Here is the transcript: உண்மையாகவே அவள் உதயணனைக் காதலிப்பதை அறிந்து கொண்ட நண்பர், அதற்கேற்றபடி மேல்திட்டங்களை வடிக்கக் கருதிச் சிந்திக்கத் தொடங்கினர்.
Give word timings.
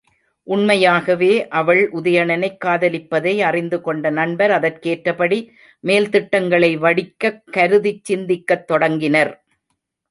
உண்மையாகவே 0.47 1.47
அவள் 1.49 1.91
உதயணனைக் 1.91 2.57
காதலிப்பதை 2.65 3.39
அறிந்து 3.41 3.81
கொண்ட 3.81 4.09
நண்பர், 4.09 4.51
அதற்கேற்றபடி 4.51 5.39
மேல்திட்டங்களை 5.83 6.71
வடிக்கக் 6.77 7.41
கருதிச் 7.51 8.03
சிந்திக்கத் 8.03 8.67
தொடங்கினர். 8.67 9.33